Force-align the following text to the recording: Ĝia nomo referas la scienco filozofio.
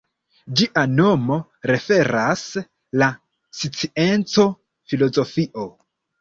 Ĝia 0.59 0.83
nomo 0.99 1.35
referas 1.71 2.45
la 3.03 3.11
scienco 3.59 4.47
filozofio. 4.95 5.69